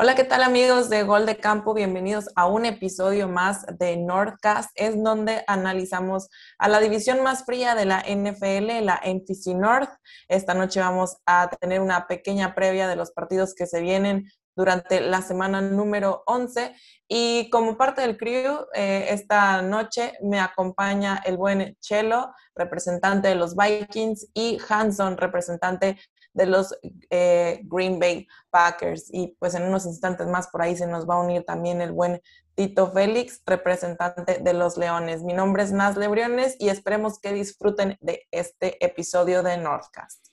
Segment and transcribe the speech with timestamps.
[0.00, 1.74] Hola, ¿qué tal amigos de Gol de Campo?
[1.74, 7.74] Bienvenidos a un episodio más de Northcast, es donde analizamos a la división más fría
[7.74, 9.90] de la NFL, la NFC North.
[10.28, 15.00] Esta noche vamos a tener una pequeña previa de los partidos que se vienen durante
[15.00, 16.76] la semana número 11.
[17.08, 23.34] Y como parte del crew, eh, esta noche me acompaña el buen Chelo, representante de
[23.34, 25.98] los Vikings, y Hanson, representante
[26.32, 26.76] de los
[27.10, 29.08] eh, Green Bay Packers.
[29.12, 31.92] Y pues en unos instantes más por ahí se nos va a unir también el
[31.92, 32.20] buen
[32.54, 35.22] Tito Félix, representante de los Leones.
[35.22, 40.26] Mi nombre es Naz Lebriones y esperemos que disfruten de este episodio de Northcast.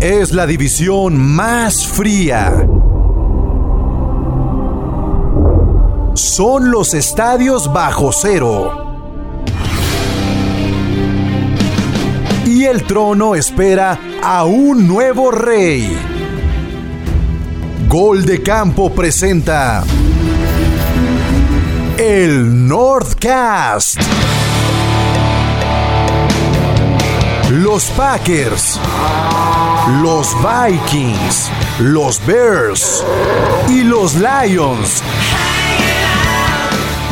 [0.00, 2.66] Es la división más fría.
[6.14, 8.85] Son los estadios bajo cero.
[12.56, 15.94] Y el trono espera a un nuevo rey.
[17.86, 19.84] Gol de Campo presenta
[21.98, 24.00] el Northcast.
[27.50, 28.80] Los Packers,
[30.00, 33.04] los Vikings, los Bears
[33.68, 35.02] y los Lions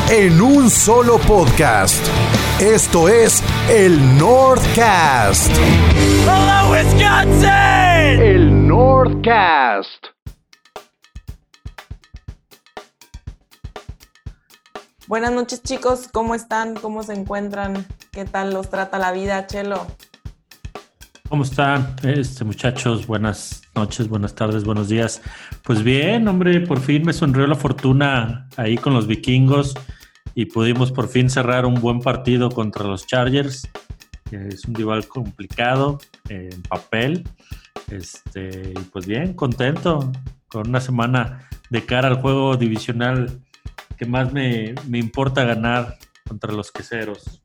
[0.08, 2.03] en un solo podcast.
[2.60, 5.50] Esto es el Northcast.
[6.24, 7.50] Hello, Wisconsin.
[7.50, 10.06] El Northcast.
[15.08, 16.74] Buenas noches chicos, ¿cómo están?
[16.74, 17.86] ¿Cómo se encuentran?
[18.12, 19.89] ¿Qué tal los trata la vida, Chelo?
[21.28, 23.08] ¿Cómo están, este, muchachos?
[23.08, 25.20] Buenas noches, buenas tardes, buenos días.
[25.64, 29.74] Pues bien, hombre, por fin me sonrió la fortuna ahí con los vikingos
[30.34, 33.68] y pudimos por fin cerrar un buen partido contra los Chargers,
[34.28, 37.28] que es un rival complicado eh, en papel.
[37.90, 40.10] Este, y pues bien, contento
[40.48, 43.40] con una semana de cara al juego divisional
[43.96, 47.42] que más me, me importa ganar contra los queseros.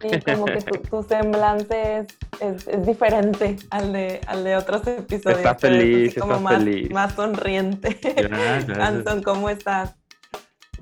[0.00, 0.58] Sí, como que
[0.90, 2.06] tu, semblante
[2.40, 5.38] es, es, diferente al de, al de otros episodios.
[5.38, 6.90] Está feliz, como más, feliz.
[6.90, 8.00] Más sonriente.
[8.80, 9.94] Anton, ¿cómo estás?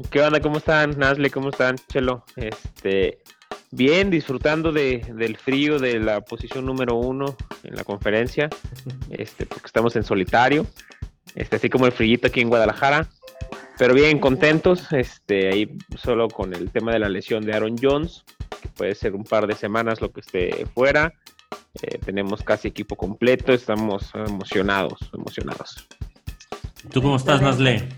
[0.09, 0.41] ¿Qué onda?
[0.41, 0.99] ¿Cómo están?
[0.99, 1.77] Nasle, ¿cómo están?
[1.88, 2.25] Chelo.
[2.37, 3.19] Este,
[3.71, 8.49] bien, disfrutando de, del frío de la posición número uno en la conferencia,
[9.11, 10.66] este, porque estamos en solitario,
[11.34, 13.09] este, así como el frío aquí en Guadalajara.
[13.78, 18.25] Pero bien, contentos, este, ahí solo con el tema de la lesión de Aaron Jones,
[18.61, 21.15] que puede ser un par de semanas lo que esté fuera.
[21.82, 25.88] Eh, tenemos casi equipo completo, estamos emocionados, emocionados.
[26.91, 27.88] ¿Tú cómo estás, Nasle?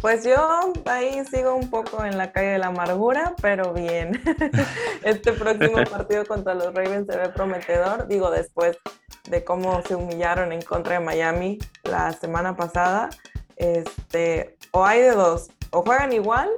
[0.00, 4.20] Pues yo ahí sigo un poco en la calle de la amargura, pero bien.
[5.02, 8.76] Este próximo partido contra los Ravens se ve prometedor, digo, después
[9.28, 13.10] de cómo se humillaron en contra de Miami la semana pasada.
[13.56, 16.50] Este, o hay de dos, o juegan igual,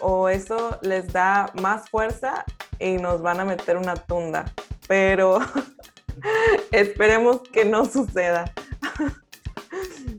[0.00, 2.44] o eso les da más fuerza
[2.78, 4.44] y nos van a meter una tunda.
[4.86, 5.38] Pero
[6.72, 8.52] esperemos que no suceda.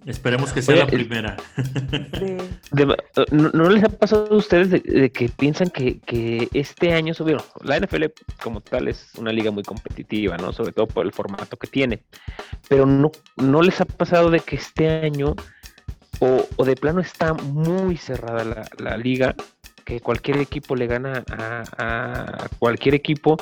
[0.07, 1.38] Esperemos que sea Oye, la primera.
[2.72, 2.97] De-
[3.31, 7.13] ¿no, no les ha pasado a ustedes de, de que piensan que, que este año
[7.13, 7.44] subieron?
[7.62, 8.06] La NFL
[8.41, 10.53] como tal es una liga muy competitiva, ¿no?
[10.53, 12.03] Sobre todo por el formato que tiene.
[12.69, 15.35] Pero no, no les ha pasado de que este año
[16.19, 19.35] o, o de plano está muy cerrada la, la liga,
[19.84, 23.38] que cualquier equipo le gana a, a cualquier equipo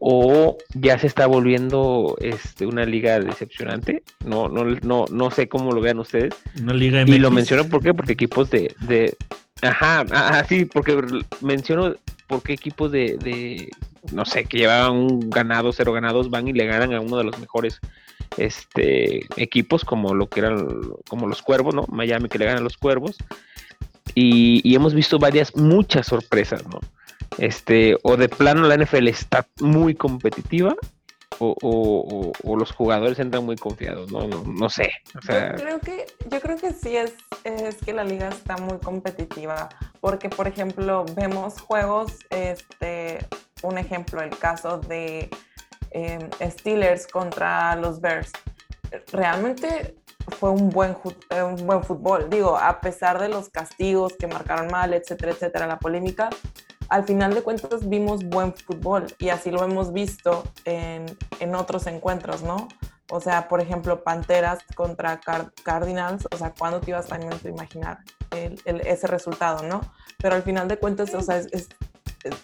[0.00, 4.02] o ya se está volviendo este, una liga decepcionante.
[4.24, 6.34] No, no, no, no sé cómo lo vean ustedes.
[6.60, 7.14] Una liga MX.
[7.14, 7.92] Y lo menciono ¿por qué?
[7.92, 9.14] porque equipos de, de
[9.60, 10.98] ajá, ah, sí, porque
[11.42, 11.94] menciono
[12.26, 13.70] porque equipos de, de,
[14.12, 17.24] no sé, que llevaban un ganado, cero ganados, van y le ganan a uno de
[17.24, 17.80] los mejores
[18.38, 20.66] este equipos como lo que eran
[21.08, 21.84] como los cuervos, ¿no?
[21.88, 23.16] Miami que le ganan a los cuervos.
[24.14, 26.80] Y, y hemos visto varias, muchas sorpresas, ¿no?
[27.38, 30.74] Este, o de plano la NFL está muy competitiva,
[31.38, 31.54] o,
[32.44, 34.90] o- los jugadores entran muy confiados, no, no, no sé.
[35.14, 35.20] Yo
[35.56, 39.68] creo que, yo creo que sí es, es que la liga está muy competitiva,
[40.00, 43.26] porque por ejemplo vemos juegos, este,
[43.62, 45.30] un ejemplo, el caso de
[45.92, 48.32] eh, Steelers contra los Bears.
[49.12, 49.94] Realmente
[50.38, 50.96] fue un buen,
[51.30, 55.66] eh, un buen fútbol, digo, a pesar de los castigos que marcaron mal, etcétera, etcétera,
[55.66, 56.28] la polémica,
[56.90, 61.06] al final de cuentas vimos buen fútbol y así lo hemos visto en,
[61.38, 62.68] en otros encuentros, ¿no?
[63.12, 67.48] O sea, por ejemplo, Panteras contra Car- Cardinals, o sea, ¿cuándo te ibas también a
[67.48, 67.98] imaginar
[68.64, 69.80] ese resultado, no?
[70.18, 71.68] Pero al final de cuentas, o sea, es-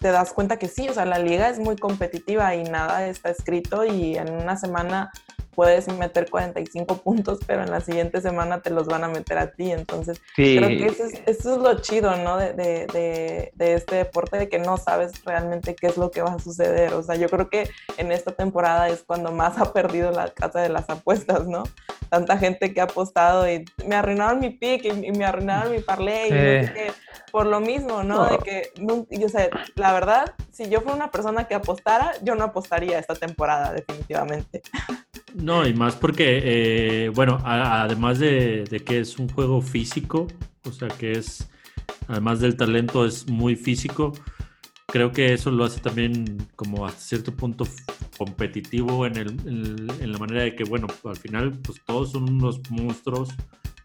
[0.01, 3.29] te das cuenta que sí, o sea, la liga es muy competitiva y nada está
[3.29, 5.11] escrito y en una semana
[5.57, 9.53] puedes meter 45 puntos, pero en la siguiente semana te los van a meter a
[9.53, 9.71] ti.
[9.71, 12.37] Entonces, creo que eso es, lo chido, ¿no?
[12.37, 16.35] De, de, de, este deporte, de que no sabes realmente qué es lo que va
[16.35, 16.93] a suceder.
[16.93, 20.61] O sea, yo creo que en esta temporada es cuando más ha perdido la casa
[20.61, 21.63] de las apuestas, ¿no?
[22.09, 26.29] Tanta gente que ha apostado y me arruinaron mi pick y, me arruinaron mi parlay.
[26.29, 28.27] Y por lo mismo, ¿no?
[28.27, 28.71] De que,
[29.09, 33.15] yo sé, la verdad, si yo fuera una persona que apostara, yo no apostaría esta
[33.15, 34.61] temporada, definitivamente.
[35.41, 40.27] No, y más porque, eh, bueno, además de, que es un juego físico,
[40.63, 41.47] o sea que es,
[42.07, 44.13] además del talento, es muy físico,
[44.87, 47.67] creo que eso lo hace también como a cierto punto
[48.17, 52.59] competitivo en, el, en, la manera de que, bueno, al final, pues todos son unos
[52.71, 53.29] monstruos,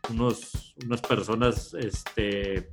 [0.08, 2.70] unos, unas personas este,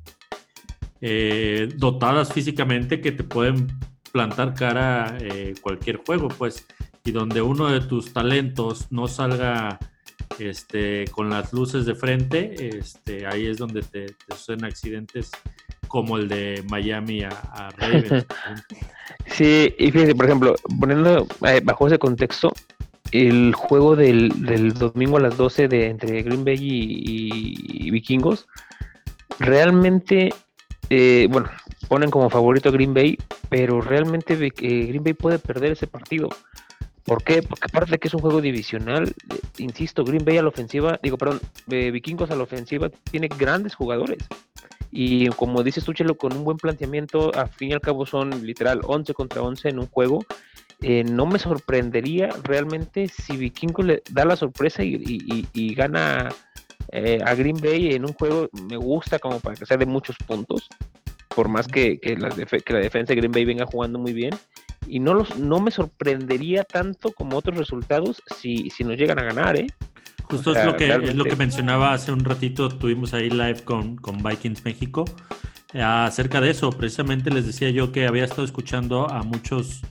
[1.02, 3.78] eh, dotadas físicamente que te pueden
[4.14, 6.66] plantar cara eh, cualquier juego, pues
[7.04, 9.80] y donde uno de tus talentos no salga
[10.38, 15.31] este, con las luces de frente, este, ahí es donde te, suceden accidentes
[15.88, 18.25] como el de Miami a, a Ravens.
[19.25, 22.54] sí, y fíjense, por ejemplo, poniendo eh, bajo ese contexto,
[23.12, 28.48] el juego del, domingo a las 12 de entre Green Bay y, Vikingos,
[29.40, 30.34] realmente,
[30.90, 31.50] eh, bueno,
[31.88, 33.18] ponen como favorito a Green Bay,
[33.50, 36.30] pero realmente eh, Green Bay puede perder ese partido.
[37.10, 37.42] ¿Por qué?
[37.42, 41.00] Porque aparte de que es un juego divisional, eh, insisto, Green Bay a la ofensiva,
[41.02, 41.42] digo, perdón,
[41.72, 44.20] eh, Vikingos a la ofensiva tiene grandes jugadores.
[44.92, 48.46] Y como dices tú, Chelo, con un buen planteamiento, a fin y al cabo son
[48.46, 50.24] literal 11 contra 11 en un juego.
[50.84, 56.30] Eh, no me sorprendería realmente si Vikingos le da la sorpresa y, gana
[57.26, 60.68] a Green Bay en un juego, me gusta como para que sea de muchos puntos,
[61.36, 64.36] por más que, que la defensa de Green Bay venga jugando muy bien
[64.88, 69.24] y no, los, no me sorprendería tanto como otros resultados si, si nos llegan a
[69.24, 69.68] ganar, ¿eh?
[70.24, 73.96] Justo es, lo que, es lo que mencionaba hace un ratito, tuvimos ahí live con,
[73.96, 75.06] con Vikings México,
[75.74, 79.81] eh, acerca de eso, precisamente les decía yo que había estado escuchando a muchos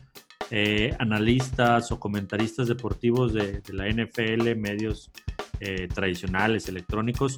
[0.51, 5.11] eh, analistas o comentaristas deportivos de, la NFL, medios
[5.61, 7.37] eh, tradicionales, electrónicos,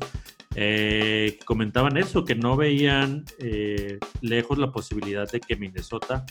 [0.55, 3.25] que comentaban eso, que no veían
[4.21, 6.27] lejos la posibilidad de que Minnesota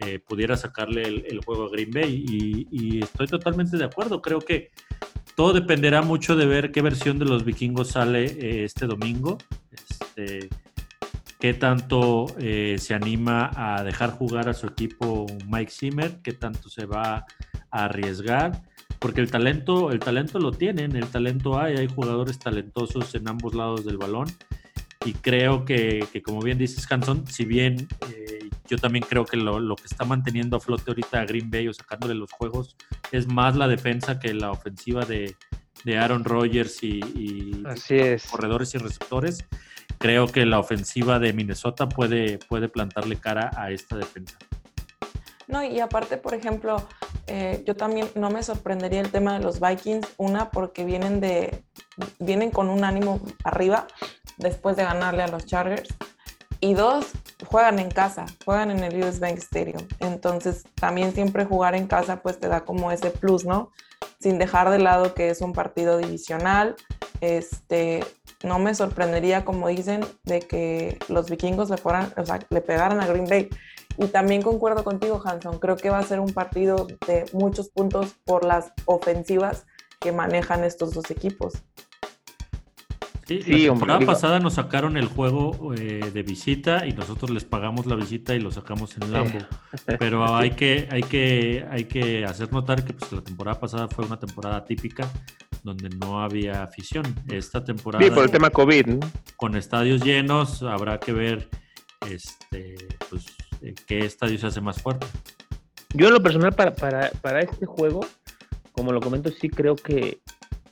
[0.00, 2.24] eh, pudiera sacarle el, juego a Green Bay.
[2.70, 4.22] Y, estoy totalmente de acuerdo.
[4.22, 4.70] Creo que
[5.34, 9.38] todo dependerá mucho de ver qué versión de los vikingos sale eh, este domingo.
[9.70, 10.48] Este,
[11.38, 16.68] qué tanto eh, se anima a dejar jugar a su equipo Mike Zimmer, qué tanto
[16.68, 17.26] se va
[17.70, 18.62] a arriesgar.
[18.98, 23.54] Porque el talento, el talento lo tienen, el talento hay, hay jugadores talentosos en ambos
[23.54, 24.28] lados del balón.
[25.06, 27.88] Y creo que, como bien dices, Hanson, si bien
[28.70, 31.74] yo también creo que lo, que está manteniendo a flote ahorita a Green Bay o
[31.74, 32.76] sacándole los juegos
[33.10, 35.36] es más la defensa que la ofensiva de,
[35.98, 37.00] Aaron Rodgers y,
[38.30, 39.44] corredores y receptores.
[39.98, 44.38] Creo que la ofensiva de Minnesota puede, puede plantarle cara a esta defensa.
[45.48, 46.86] No, y aparte, por ejemplo,
[47.26, 51.64] eh, yo también no me sorprendería el tema de los Vikings, una porque vienen de
[52.20, 53.88] vienen con un ánimo arriba
[54.38, 55.92] después de ganarle a los Chargers
[56.60, 57.06] y dos,
[57.50, 59.86] juegan en casa, juegan en el US Bank Stadium.
[59.98, 63.72] Entonces, también siempre jugar en casa pues te da como ese plus, ¿no?
[64.20, 66.76] Sin dejar de lado que es un partido divisional.
[67.20, 68.04] Este,
[68.44, 72.12] no me sorprendería, como dicen, de que los vikingos le, fueran,
[72.50, 73.48] le pegaran a Green Bay.
[73.98, 75.58] Y también concuerdo contigo, Hanson.
[75.58, 79.66] Creo que va a ser un partido de muchos puntos por las ofensivas
[79.98, 81.54] que manejan estos dos equipos.
[83.30, 87.86] Sí, la temporada pasada nos sacaron el juego eh, de visita y nosotros les pagamos
[87.86, 89.38] la visita y lo sacamos en Lambo.
[90.00, 94.04] Pero hay que, hay que, hay que hacer notar que pues, la temporada pasada fue
[94.04, 95.08] una temporada típica
[95.62, 97.04] donde no había afición.
[97.28, 98.04] Esta temporada.
[98.04, 98.98] Sí, por el tema COVID.
[99.36, 101.48] Con estadios llenos, habrá que ver
[102.10, 102.74] este,
[103.08, 103.26] pues,
[103.62, 105.06] eh, qué estadio se hace más fuerte.
[105.94, 108.00] Yo, en lo personal, para, para, para este juego,
[108.72, 110.20] como lo comento, sí creo que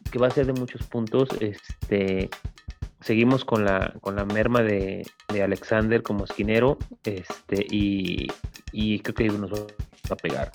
[0.09, 1.29] que va a ser de muchos puntos.
[1.41, 2.31] Este,
[3.01, 5.05] seguimos con la, con la merma de,
[5.43, 8.29] Alexander como esquinero este, y,
[9.01, 9.67] creo que nos va
[10.11, 10.53] a pegar.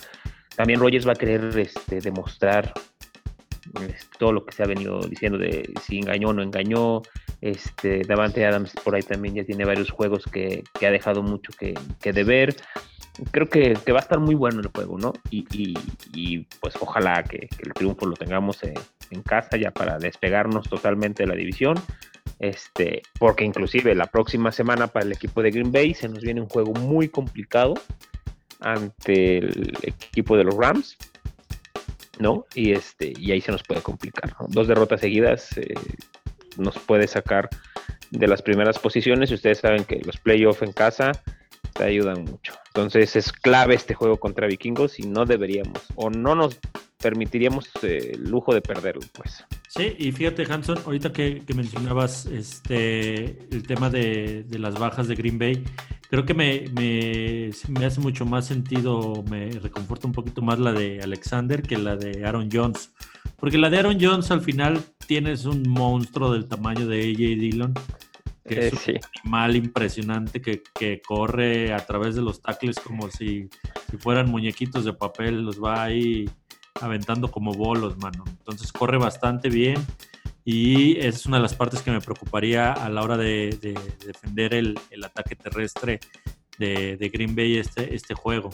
[0.56, 2.72] También Rogers va a querer este, demostrar
[3.80, 7.02] este, todo lo que se ha venido diciendo de si engañó o no engañó.
[7.40, 11.74] Este, Davante Adams por ahí también ya tiene varios juegos que, ha dejado mucho que,
[12.00, 12.56] que deber
[13.30, 15.12] creo que, va a estar muy bueno el juego, ¿no?
[15.30, 21.28] Y, pues ojalá que, el triunfo lo tengamos en casa ya para despegarnos totalmente de
[21.28, 21.76] la división.
[22.40, 26.40] Este, porque inclusive la próxima semana para el equipo de Green Bay se nos viene
[26.40, 27.74] un juego muy complicado
[28.60, 30.96] ante el equipo de los Rams,
[32.18, 32.44] ¿no?
[32.54, 34.34] Y este, y ahí se nos puede complicar.
[34.48, 35.74] Dos derrotas seguidas eh,
[36.56, 37.48] nos puede sacar
[38.10, 39.30] de las primeras posiciones.
[39.30, 41.12] Y ustedes saben que los playoffs en casa
[41.72, 42.54] te ayudan mucho.
[42.76, 46.58] Entonces es clave este juego contra Vikingos y no deberíamos, o no nos
[47.00, 49.44] permitiríamos eh, el lujo de perderlo, pues.
[49.68, 55.38] Sí, y fíjate, Hanson, ahorita que, mencionabas este el tema de, las bajas de Green
[55.38, 55.62] Bay,
[56.10, 60.72] creo que me, me, me, hace mucho más sentido, me reconforta un poquito más la
[60.72, 62.90] de Alexander que la de Aaron Jones.
[63.36, 67.74] Porque la de Aaron Jones al final tienes un monstruo del tamaño de AJ Dillon,
[68.44, 68.94] que es un sí.
[69.22, 73.48] animal impresionante que, que, corre a través de los tackles como si,
[73.90, 76.28] si fueran muñequitos de papel, los va ahí
[76.80, 78.24] aventando como bolos, mano.
[78.26, 79.76] Entonces corre bastante bien
[80.44, 83.78] y esa es una de las partes que me preocuparía a la hora de, de
[84.04, 86.00] defender el, el, ataque terrestre
[86.58, 88.50] de, de, Green Bay este, este juego.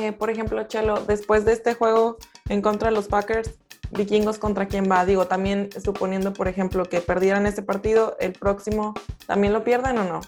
[0.00, 2.18] Eh, por ejemplo, Chelo, después de este juego
[2.48, 3.58] en contra de los Packers,
[3.90, 5.04] Vikingos contra quién va?
[5.04, 8.94] Digo, también suponiendo, por ejemplo, que perdieran este partido, el próximo,
[9.26, 10.20] ¿también lo pierden o no?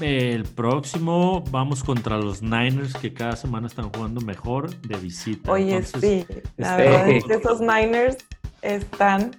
[0.00, 5.52] El próximo vamos contra los Niners que cada semana están jugando mejor de visita.
[5.52, 6.82] Oye, Entonces, sí, la este...
[6.82, 8.16] verdad es que esos Niners
[8.62, 9.36] están,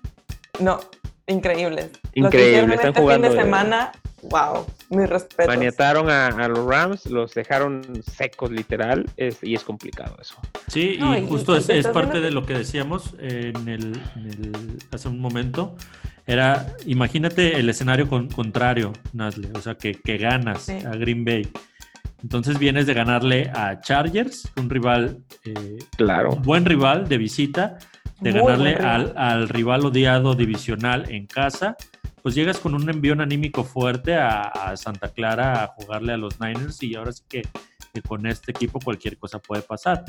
[0.60, 0.80] no,
[1.28, 1.92] increíbles.
[2.14, 3.28] Increíbles, están este jugando.
[3.28, 3.92] Fin de semana,
[4.24, 5.50] wow, mi respeto.
[5.50, 10.36] Maniataron a, a, los Rams, los dejaron secos literal es, y es complicado eso.
[10.68, 14.28] Sí, no, y, y, justo es, es parte de lo que decíamos en el, en
[14.28, 15.76] el, hace un momento
[16.26, 20.74] era, imagínate el escenario con, contrario, Nasle, o sea, que, que ganas sí.
[20.86, 21.48] a Green Bay.
[22.22, 26.32] Entonces vienes de ganarle a Chargers, un rival, eh, claro.
[26.36, 27.78] un buen rival de visita,
[28.22, 31.76] de Muy ganarle al, al, rival odiado divisional en casa,
[32.24, 36.40] pues llegas con un envío anímico fuerte a, a, Santa Clara a jugarle a los
[36.40, 37.42] Niners y ahora sí que,
[37.94, 40.06] que, con este equipo cualquier cosa puede pasar.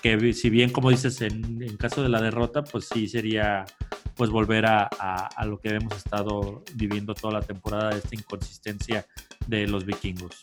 [0.00, 3.66] Que si bien, como dices, en, en caso de la derrota, pues sí sería
[4.14, 9.06] pues volver a, a, a, lo que hemos estado viviendo toda la temporada, esta inconsistencia
[9.46, 10.38] de los vikingos.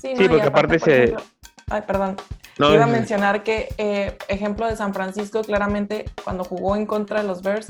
[0.00, 1.04] Sí, no, sí porque aparte, aparte se...
[1.04, 1.24] Ejemplo,
[1.70, 2.16] ay, perdón.
[2.58, 7.20] No, Iba a mencionar que, eh, ejemplo de San Francisco, claramente cuando jugó en contra
[7.20, 7.68] de los Bears,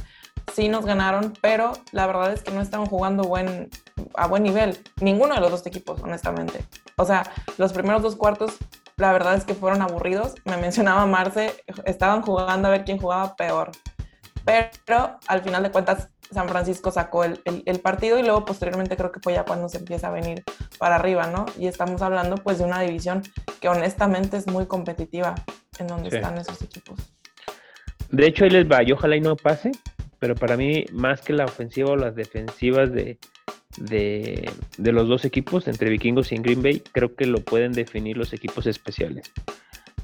[0.55, 3.69] sí nos ganaron, pero la verdad es que no estaban jugando buen,
[4.15, 4.79] a buen nivel.
[5.01, 6.65] Ninguno de los dos equipos, honestamente.
[6.97, 8.57] O sea, los primeros dos cuartos,
[8.97, 10.35] la verdad es que fueron aburridos.
[10.45, 13.73] Me mencionaba Marce, estaban jugando a ver quién jugaba peor.
[14.45, 18.97] Pero al final de cuentas, San Francisco sacó el, el, el, partido y luego posteriormente
[18.97, 20.45] creo que fue ya cuando se empieza a venir
[20.79, 21.47] para arriba, ¿no?
[21.59, 23.23] Y estamos hablando pues de una división
[23.61, 25.35] que honestamente es muy competitiva
[25.79, 26.17] en donde sí.
[26.17, 27.13] están esos equipos.
[28.11, 29.73] De hecho, ahí les va, y ojalá y no pase,
[30.19, 33.19] pero para mí, más que la ofensiva o las defensivas de,
[33.79, 38.33] de, los dos equipos, entre Vikingos y Green Bay, creo que lo pueden definir los
[38.33, 39.33] equipos especiales.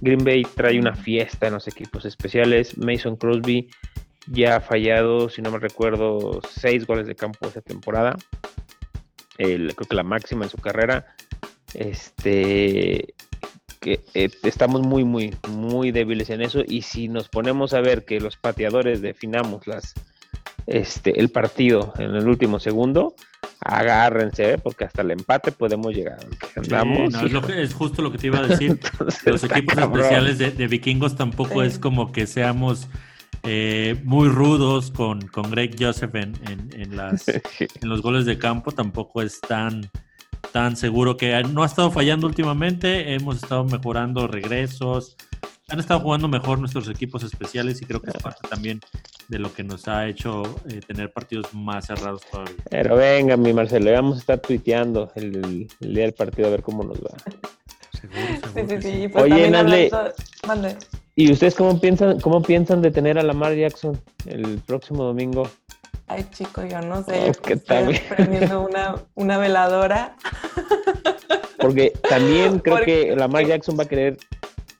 [0.00, 2.76] Green Bay trae una fiesta en los equipos especiales.
[2.76, 3.70] Mason Crosby
[4.26, 8.16] ya ha fallado, si no me recuerdo, seis goles de campo esta temporada.
[9.38, 11.14] El, creo que la máxima en su carrera.
[11.74, 13.14] Este
[13.82, 16.62] que eh, estamos muy, muy, muy débiles en eso.
[16.66, 19.92] Y si nos ponemos a ver que los pateadores definamos las,
[20.66, 23.14] este, el partido en el último segundo,
[23.60, 24.58] agárrense, ¿eh?
[24.58, 26.18] porque hasta el empate podemos llegar.
[26.56, 28.70] Andamos, sí, no, es, lo que, es, justo lo que te iba a decir.
[28.92, 30.00] Entonces, los equipos cabrón.
[30.00, 31.66] especiales de, de, vikingos tampoco sí.
[31.66, 32.88] es como que seamos
[33.42, 37.26] eh, muy rudos con, con Greg Joseph en, en, en, las,
[37.58, 38.70] en los goles de campo.
[38.70, 39.90] Tampoco es tan
[40.52, 45.16] tan seguro que no ha estado fallando últimamente, hemos estado mejorando regresos,
[45.68, 48.80] han estado jugando mejor nuestros equipos especiales y creo que es parte también
[49.28, 52.54] de lo que nos ha hecho eh, tener partidos más cerrados todavía.
[52.70, 56.62] Pero venga, mi Marcelo, vamos a estar tuiteando el, el día del partido a ver
[56.62, 57.10] cómo nos va.
[57.92, 58.20] Seguro,
[58.52, 59.08] seguro sí, sí, sí.
[59.08, 59.88] Pues Oye, Nadle,
[61.14, 65.48] ¿y ustedes cómo piensan, cómo piensan de tener a Lamar Jackson el próximo domingo?
[66.12, 67.30] Ay, chico, yo no sé.
[67.30, 67.98] Oh, ¿Qué tal?
[68.10, 70.14] prendiendo una, una veladora.
[71.58, 74.18] Porque también creo Porque, que Lamar Jackson va a querer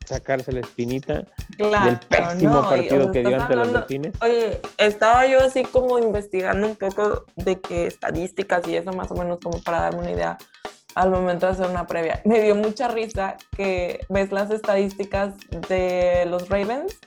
[0.04, 1.24] sacarse la espinita
[1.56, 4.12] claro, del pésimo no, partido que dio ante los delfines.
[4.20, 9.14] Oye, estaba yo así como investigando un poco de qué estadísticas y eso más o
[9.14, 10.38] menos como para darme una idea
[10.94, 12.20] al momento de hacer una previa.
[12.26, 15.32] Me dio mucha risa que ves las estadísticas
[15.68, 16.98] de los Ravens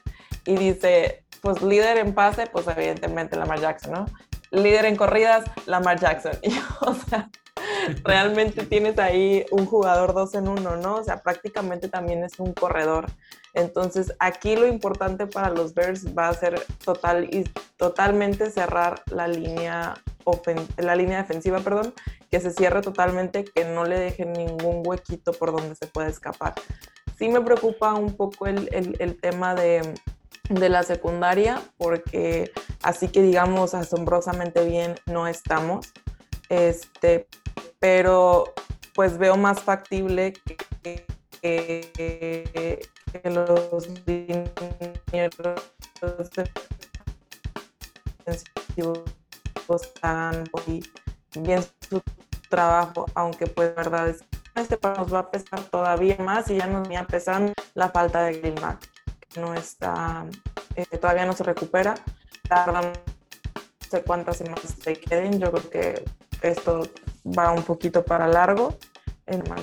[0.46, 4.06] y dice pues líder en pase, pues evidentemente Lamar Jackson, ¿no?
[4.50, 6.32] Líder en corridas, Lamar Jackson.
[6.42, 7.30] Y, o sea,
[8.04, 10.96] realmente tienes ahí un jugador dos en uno, ¿no?
[10.96, 13.06] O sea, prácticamente también es un corredor.
[13.54, 17.44] Entonces, aquí lo importante para los Bears va a ser total y
[17.78, 19.94] totalmente cerrar la línea,
[20.78, 21.94] la línea defensiva, perdón,
[22.32, 26.56] que se cierre totalmente, que no le dejen ningún huequito por donde se pueda escapar.
[27.20, 29.94] Sí me preocupa un poco el, el tema de,
[30.50, 32.52] de la secundaria, porque
[32.84, 35.92] así que digamos asombrosamente bien no estamos.
[36.50, 37.28] Este,
[37.80, 38.54] pero
[38.94, 40.34] pues veo más factible
[40.82, 41.06] que,
[43.24, 45.62] los dineros
[50.02, 50.44] hagan
[51.36, 52.02] bien su
[52.50, 56.68] trabajo, aunque pues verdad es que este nos va a pesar todavía más y ya
[56.68, 58.56] nos va a pesar la falta de que
[59.38, 60.26] no está,
[60.76, 61.96] eh, todavía no se recupera,
[62.48, 66.06] tardan no sé cuántas semanas se queden, yo creo que
[66.42, 66.88] esto
[67.26, 68.78] va un poquito para largo,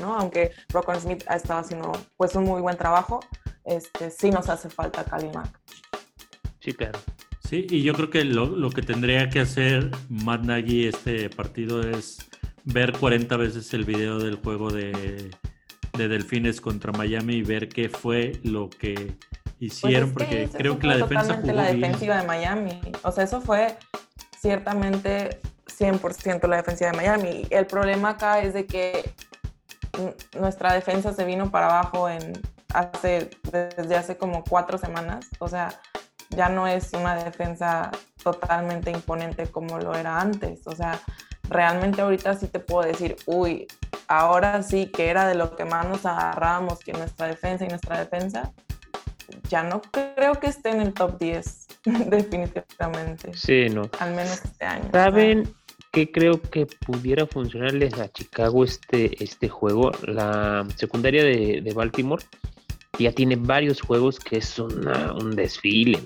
[0.00, 0.16] ¿no?
[0.16, 3.20] aunque Rocco Smith ha estado haciendo pues un muy buen trabajo,
[3.64, 5.60] este, sí nos hace falta Mack.
[6.60, 6.98] Sí, claro.
[7.48, 11.82] Sí, y yo creo que lo, lo, que tendría que hacer Matt Nagy este partido
[11.82, 12.30] es
[12.64, 15.30] ver 40 veces el video del juego de,
[15.98, 19.16] de Delfines contra Miami y ver qué fue lo que
[19.66, 22.80] hicieron, pues porque creo que la defensa jugó la defensiva de Miami.
[23.02, 23.76] O sea, eso fue
[24.40, 27.46] ciertamente 100% la defensiva de Miami.
[27.50, 29.14] El problema acá es de que
[30.38, 32.32] nuestra defensa se vino para abajo en
[32.74, 35.26] hace, desde hace como cuatro semanas.
[35.38, 35.68] O sea,
[36.30, 37.90] ya no es una defensa
[38.22, 40.66] totalmente imponente como lo era antes.
[40.66, 41.00] O sea,
[41.48, 43.66] realmente ahorita sí te puedo decir, uy,
[44.08, 47.98] ahora sí que era de lo que más nos agarrábamos, que nuestra defensa y nuestra
[47.98, 48.52] defensa,
[49.52, 51.66] ya no creo que esté en el top 10,
[52.08, 53.32] definitivamente.
[53.34, 53.82] Sí, no.
[54.00, 54.88] Al menos este año.
[54.90, 55.54] ¿Saben?
[55.92, 59.92] que creo que pudiera funcionarles a Chicago este, este juego.
[60.06, 62.24] La secundaria de, Baltimore
[62.98, 66.00] ya tiene varios juegos que es un desfile.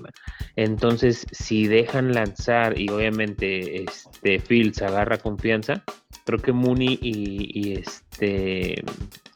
[0.57, 5.85] Entonces, si dejan lanzar y obviamente este Fields agarra confianza,
[6.25, 8.83] creo que Mooney y, este.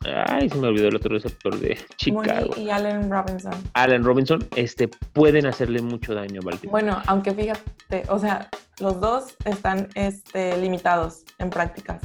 [0.02, 2.49] Ay, se me olvidó el otro receptor de Chicago.
[2.49, 3.52] Mooney y Allen Robinson.
[3.75, 6.71] Allen Robinson, este, pueden hacerle mucho daño a Baltimore.
[6.71, 12.00] Bueno, aunque fíjate, o sea, los dos están este, limitados en prácticas.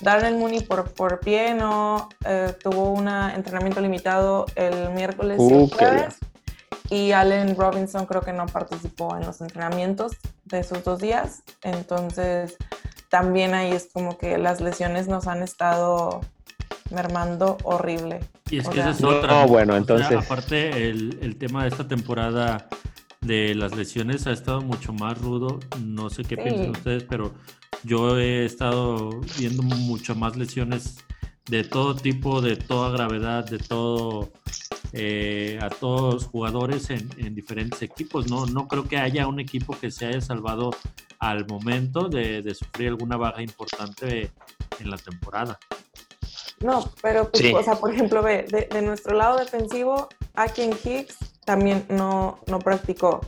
[0.00, 5.70] Darren Mooney por, por pie no eh, tuvo un entrenamiento limitado el miércoles y el
[5.70, 6.18] jueves.
[6.88, 10.12] Y Allen Robinson creo que no participó en los entrenamientos
[10.44, 11.42] de esos dos días.
[11.62, 12.56] Entonces,
[13.10, 16.20] también ahí es como que las lesiones nos han estado
[16.90, 18.20] mermando horrible.
[18.50, 19.42] Y es que esa es otra.
[19.42, 20.16] No, bueno, entonces.
[20.16, 22.68] aparte, el, el tema de esta temporada
[23.20, 25.60] de las lesiones ha estado mucho más rudo.
[25.80, 27.34] No sé qué piensan ustedes, pero
[27.84, 31.04] yo he estado viendo mucho más lesiones
[31.48, 34.30] de todo tipo, de toda gravedad, de todo,
[34.92, 38.30] eh, a todos los jugadores en, diferentes equipos.
[38.30, 40.70] No, no creo que haya un equipo que se haya salvado
[41.18, 44.30] al momento de, sufrir alguna baja importante
[44.78, 45.58] en la temporada.
[46.60, 51.16] No, pero, pues, o sea, por ejemplo, ve, de, de nuestro lado defensivo, Akin Hicks
[51.44, 53.20] también no, no practicó.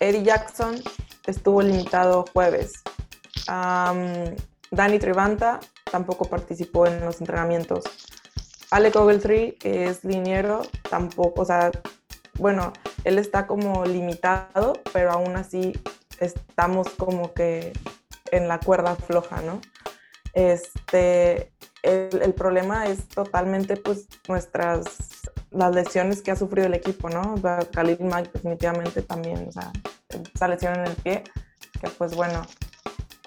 [0.00, 0.82] Eddie Jackson
[1.26, 2.82] estuvo limitado jueves.
[3.46, 5.60] Danny Trevanta
[5.90, 7.84] tampoco participó en los entrenamientos.
[8.70, 11.70] Alec Ogletree, que es liniero, tampoco, o sea,
[12.38, 12.72] bueno,
[13.04, 15.78] él está como limitado, pero aún así
[16.18, 17.72] estamos como que
[18.32, 19.60] en la cuerda floja, ¿no?
[20.34, 24.84] Este, el, el problema es totalmente pues nuestras
[25.54, 27.34] las lesiones que ha sufrido el equipo, ¿no?
[27.72, 29.72] Khalil Mack definitivamente también, o sea,
[30.34, 31.22] esa lesión en el pie,
[31.80, 32.42] que pues bueno,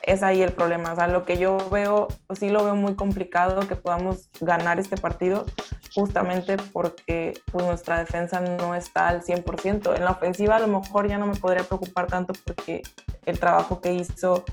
[0.04, 0.93] es ahí el problema.
[0.93, 4.80] O sea, lo que yo veo, pues sí lo veo muy complicado que podamos ganar
[4.80, 5.46] este partido,
[5.93, 9.96] justamente porque pues, nuestra defensa no está al 100%.
[9.96, 12.84] En la ofensiva a lo mejor ya no me podría preocupar tanto porque
[13.26, 14.46] el trabajo que hizo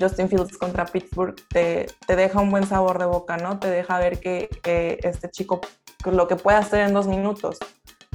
[0.00, 3.58] Justin Fields contra Pittsburgh te, te deja un buen sabor de boca, ¿no?
[3.58, 4.48] Te deja ver que,
[5.02, 5.60] este chico
[6.10, 7.58] lo que puede hacer en dos minutos.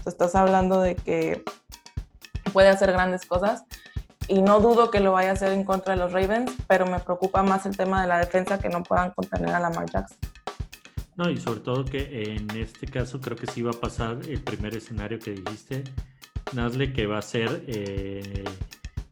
[0.06, 1.44] estás hablando de que
[2.52, 3.64] puede hacer grandes cosas
[4.28, 7.00] y no dudo que lo vaya a hacer en contra de los Ravens, pero me
[7.00, 10.18] preocupa más el tema de la defensa que no puedan contener a Lamar Jackson.
[11.16, 14.42] No, y sobre todo que en este caso creo que sí va a pasar el
[14.42, 15.84] primer escenario que dijiste,
[16.54, 18.44] Nazle, que va a ser eh,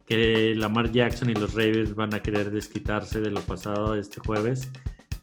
[0.06, 4.70] que Lamar Jackson y los Ravens van a querer desquitarse de lo pasado este jueves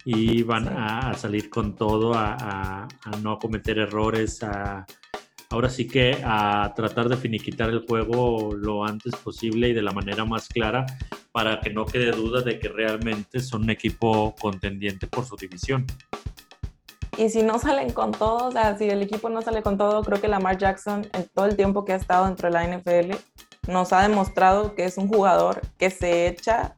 [0.05, 2.87] y van a, salir con todo, a,
[3.21, 4.85] no cometer errores, a,
[5.49, 9.91] ahora sí que a tratar de finiquitar el juego lo antes posible y de la
[9.91, 10.85] manera más clara,
[11.31, 15.85] para que no quede duda de que realmente son un equipo contendiente por su división.
[17.17, 20.01] Y si no salen con todo, o sea, si el equipo no sale con todo,
[20.01, 23.15] creo que Lamar Jackson, en todo el tiempo que ha estado dentro de la NFL,
[23.67, 26.75] nos ha demostrado que es un jugador que se echa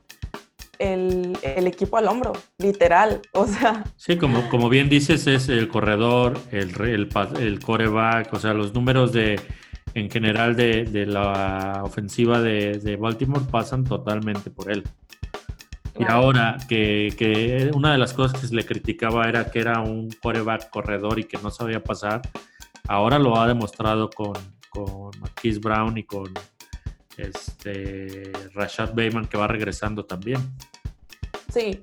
[0.79, 3.21] el, el, equipo al hombro, literal.
[3.33, 3.83] O sea.
[3.95, 8.73] Sí, como, como bien dices, es el corredor, el, el, el coreback, o sea, los
[8.73, 9.39] números de
[9.95, 14.83] en general de, de la ofensiva de, de, Baltimore pasan totalmente por él.
[15.99, 19.79] Y ahora que, que, una de las cosas que se le criticaba era que era
[19.81, 22.21] un coreback corredor y que no sabía pasar,
[22.87, 24.33] ahora lo ha demostrado con,
[24.69, 26.33] con Marquise Brown y con
[27.17, 30.39] este Rashad Bateman que va regresando también.
[31.51, 31.81] Sí,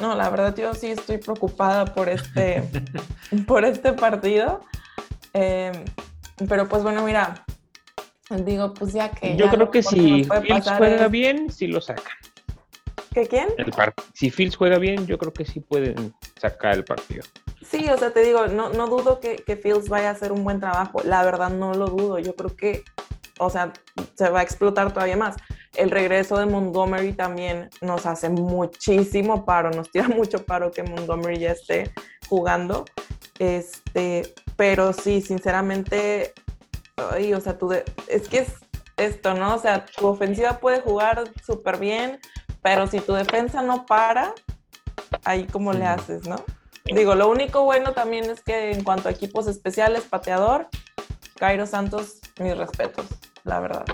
[0.00, 2.62] no, la verdad yo sí estoy preocupada por este,
[3.46, 4.60] por este partido.
[5.32, 5.72] Eh,
[6.48, 7.44] pero pues bueno, mira,
[8.44, 9.36] digo, pues ya que...
[9.36, 12.16] Yo creo que si Fields juega bien, sí lo sacan.
[13.12, 13.48] ¿Qué quién?
[13.56, 13.72] El
[14.12, 17.24] si Fields juega bien, yo creo que sí pueden sacar el partido.
[17.62, 20.44] Sí, o sea, te digo, no, no dudo que, que Fields vaya a hacer un
[20.44, 21.00] buen trabajo.
[21.02, 22.18] La verdad no lo dudo.
[22.18, 22.84] Yo creo que,
[23.38, 23.72] o sea,
[24.14, 25.36] se va a explotar todavía más.
[25.74, 31.38] El regreso de Montgomery también nos hace muchísimo paro, nos tira mucho paro que Montgomery
[31.38, 31.92] ya esté
[32.28, 32.84] jugando.
[33.38, 36.32] Este, pero sí, sinceramente,
[37.12, 38.54] ay, o sea, tú es que es
[38.96, 39.54] esto, ¿no?
[39.54, 42.18] O sea, tu ofensiva puede jugar súper bien,
[42.62, 44.34] pero si tu defensa no para,
[45.24, 46.36] ahí como le haces, ¿no?
[46.84, 50.68] Digo, lo único bueno también es que en cuanto a equipos especiales, pateador,
[51.36, 53.06] Cairo Santos, mis respetos,
[53.46, 53.84] la verdad.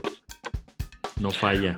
[1.20, 1.76] No falla.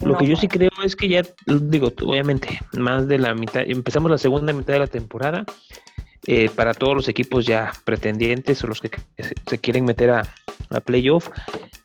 [0.00, 4.10] Lo que yo sí creo es que ya, digo, obviamente, más de la mitad, empezamos
[4.10, 5.44] la segunda mitad de la temporada.
[6.28, 8.90] Eh, para todos los equipos ya pretendientes o los que
[9.46, 10.22] se quieren meter a,
[10.70, 11.30] a playoff,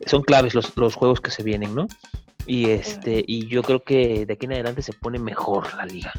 [0.04, 1.86] son claves los, los, juegos que se vienen, ¿no?
[2.44, 6.12] Y este, y yo creo que de aquí en adelante se pone mejor la liga.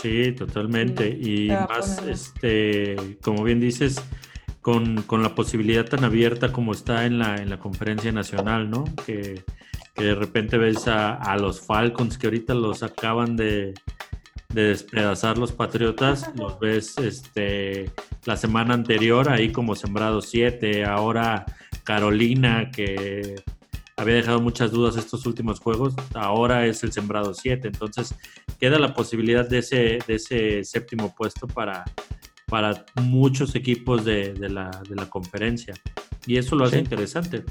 [0.00, 1.06] Sí, totalmente.
[1.08, 4.02] Y más, este, como bien dices,
[4.66, 8.82] con, con, la posibilidad tan abierta como está en la, en la conferencia nacional, ¿no?
[9.06, 9.44] Que
[9.94, 13.74] de repente ves a, los Falcons que ahorita los acaban de,
[14.48, 17.92] despedazar los Patriotas, los ves este,
[18.24, 21.46] la semana anterior ahí como sembrado 7, ahora
[21.84, 23.36] Carolina que
[23.96, 28.16] había dejado muchas dudas estos últimos juegos, ahora es el sembrado 7, entonces
[28.58, 31.84] queda la posibilidad de ese, de ese séptimo puesto para,
[32.46, 34.70] para muchos equipos de, la,
[35.10, 35.74] conferencia
[36.26, 37.44] y eso lo hace interesante.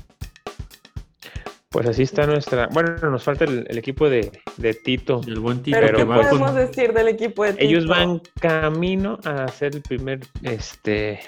[1.70, 2.68] Pues así está nuestra.
[2.68, 4.32] Bueno, nos falta el, equipo de,
[4.84, 5.20] Tito.
[5.28, 5.78] El buen Tito.
[5.78, 7.66] Pero, ¿qué podemos decir del equipo de Tito?
[7.66, 11.20] Ellos van camino a hacer el primer este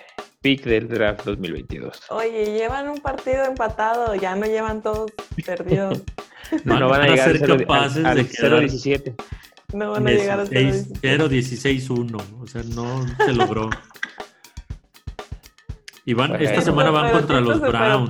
[0.41, 2.03] pick del draft 2022.
[2.12, 5.12] Oye, llevan un partido empatado, ya no llevan todos
[5.45, 6.01] perdidos.
[6.63, 9.15] no, no, van, a llegar a ser capaces de 0-17.
[9.73, 12.41] No van a llegar a 0-16-1.
[12.41, 13.69] O sea, no se logró.
[16.06, 18.10] Y van, esta semana van contra los Browns.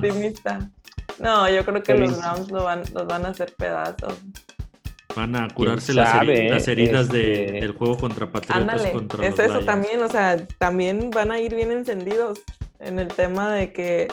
[1.18, 4.14] No, yo creo que los Browns lo van, los van a hacer pedazos.
[5.16, 6.14] Van a curarse las,
[6.68, 8.86] heridas, este, del juego contra Patriotas.
[8.92, 12.40] contra es eso también, o sea, también van a ir bien encendidos
[12.78, 14.06] en el tema de que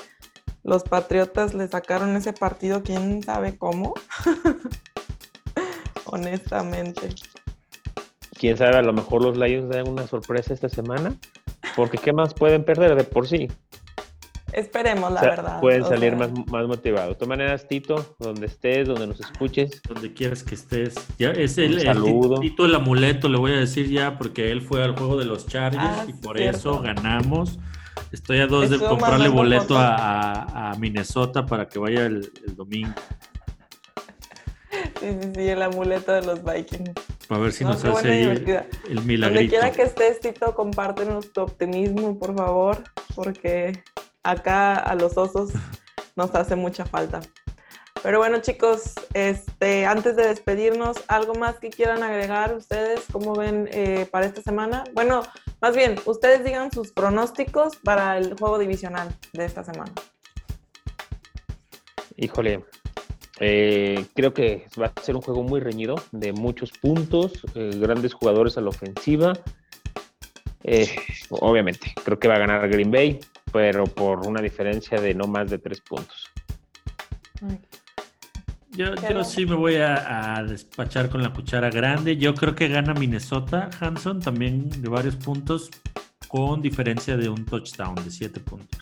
[0.64, 3.94] los Patriotas le sacaron ese partido, quién sabe cómo.
[6.06, 7.10] Honestamente.
[8.38, 11.16] Quién sabe, a lo mejor los Lions dan una sorpresa esta semana,
[11.76, 13.48] porque ¿qué más pueden perder de por sí?
[14.52, 15.60] Esperemos, la verdad.
[15.60, 17.10] Pueden salir más, más motivados.
[17.10, 19.82] De todas maneras, Tito, donde estés, donde nos escuches.
[19.88, 20.96] Donde quieras que estés.
[21.20, 22.40] Ya es el, saludo.
[22.40, 25.46] Tito el amuleto, le voy a decir ya, porque él fue al juego de los
[25.48, 27.60] Chargers ah, y por eso ganamos.
[28.14, 32.94] Estoy a dos de comprarle boleto a, a, Minnesota para que vaya el, el domingo.
[35.02, 36.92] Sí, sí, sí, el amuleto de los Vikings.
[37.30, 38.24] A ver si nos hace ahí
[38.88, 39.40] el, milagrito.
[39.40, 42.84] Donde quiera que estés, Tito, compártenos tu optimismo, por favor,
[43.16, 43.84] porque
[44.24, 45.52] acá a los osos
[46.16, 47.22] nos hace mucha falta.
[48.04, 53.02] Pero bueno, chicos, este, antes de despedirnos, ¿algo más que quieran agregar ustedes?
[53.12, 54.84] ¿Cómo ven eh, para esta semana?
[54.94, 55.24] Bueno,
[55.60, 59.92] más bien, ustedes digan sus pronósticos para el juego divisional de esta semana.
[62.16, 62.64] Híjole,
[63.40, 68.14] eh, creo que va a ser un juego muy reñido, de muchos puntos, eh, grandes
[68.14, 69.34] jugadores a la ofensiva.
[71.30, 73.20] obviamente, creo que va a ganar Green Bay
[73.56, 76.30] pero por una diferencia de no más de tres puntos.
[78.72, 82.18] Yo, yo sí me voy a, despachar con la cuchara grande.
[82.18, 85.70] Yo creo que gana Minnesota, Hanson, también de varios puntos,
[86.28, 88.78] con diferencia de un touchdown de siete puntos.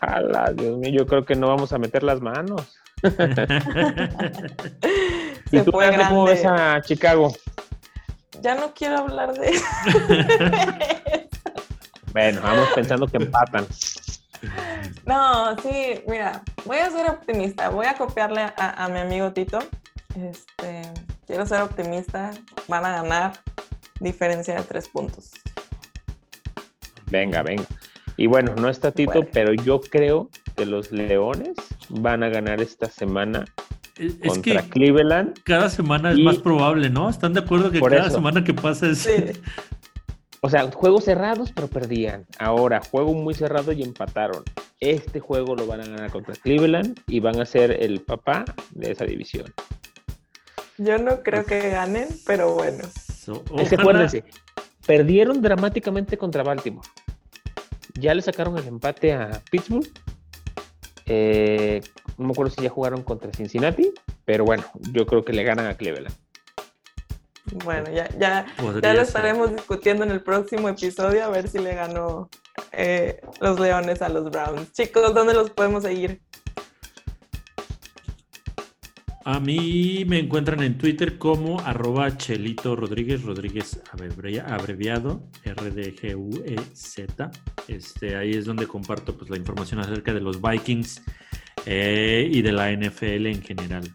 [0.00, 2.78] Jala, Dios mío, yo creo que no vamos a meter las manos.
[5.50, 7.32] ¿Y Se tú, fue Grande, cómo ves a Chicago?
[8.40, 9.52] Ya no quiero hablar de
[12.12, 13.66] Bueno, vamos pensando que empatan.
[15.04, 19.58] No, sí, mira, voy a ser optimista, voy a copiarle a, a mi amigo Tito.
[20.14, 20.82] Este,
[21.26, 22.30] quiero ser optimista,
[22.68, 23.32] van a ganar
[24.00, 25.30] diferencia de tres puntos.
[27.10, 27.64] Venga, venga.
[28.16, 29.28] Y bueno, no está Tito, Bueno.
[29.32, 31.54] pero yo creo que los Leones
[31.88, 33.44] van a ganar esta semana
[33.96, 35.38] Es contra que Cleveland.
[35.44, 37.08] cada semana es Y- más probable, ¿no?
[37.08, 38.16] ¿Están de acuerdo que Por cada eso.
[38.16, 38.98] semana que pasa es...
[38.98, 39.10] Sí.
[40.42, 42.24] O sea, juegos cerrados, pero perdían.
[42.38, 44.44] Ahora, juego muy cerrado y empataron.
[44.78, 48.92] Este juego lo van a ganar contra Cleveland y van a ser el papá de
[48.92, 49.52] esa división.
[50.78, 52.84] Yo no creo que ganen, pero bueno.
[53.24, 54.22] So, acuérdense,
[54.86, 56.86] perdieron dramáticamente contra Baltimore.
[57.94, 59.88] Ya le sacaron el empate a Pittsburgh.
[61.06, 61.80] Eh,
[62.18, 63.92] no me acuerdo si ya jugaron contra Cincinnati,
[64.24, 66.14] pero bueno, yo creo que le ganan a Cleveland.
[67.64, 71.58] Bueno, ya, ya, Podría ya lo estaremos discutiendo en el próximo episodio a ver si
[71.58, 72.28] le ganó
[72.72, 74.72] eh, los Leones a los Browns.
[74.72, 76.20] Chicos, ¿dónde los podemos seguir?
[79.28, 87.30] A mí me encuentran en Twitter como arroba Chelito Rodríguez, Rodríguez abrevia- abreviado, R-D-G-U-E-Z.
[87.66, 91.02] Este, ahí es donde comparto pues, la información acerca de los Vikings
[91.66, 93.92] eh, y de la NFL en general.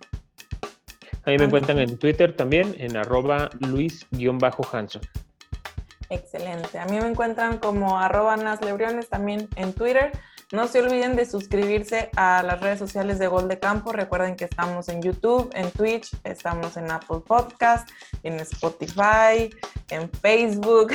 [1.23, 5.01] A mí me encuentran en Twitter también, en arroba Luis-Hanson.
[6.09, 6.77] Excelente.
[6.77, 10.11] A mí me encuentran como arroba naslebriones también en Twitter.
[10.51, 13.93] No se olviden de suscribirse a las redes sociales de Gol de Campo.
[13.93, 17.89] Recuerden que estamos en YouTube, en Twitch, estamos en Apple Podcast,
[18.23, 19.49] en Spotify,
[19.89, 20.91] en Facebook,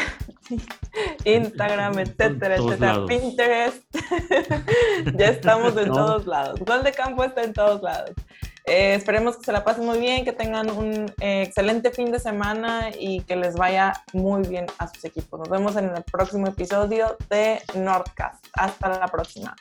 [1.24, 3.08] Instagram, etcétera, etcétera, lados.
[3.08, 3.82] Pinterest.
[5.16, 5.94] ya estamos en No.
[5.94, 6.60] todos lados.
[6.60, 8.10] Gol de Campo está en todos lados.
[8.66, 12.18] Eh, esperemos que se la pasen muy bien, que tengan un eh, excelente fin de
[12.18, 15.38] semana y que les vaya muy bien a sus equipos.
[15.38, 18.44] Nos vemos en el próximo episodio de Nordcast.
[18.54, 19.54] Hasta la próxima.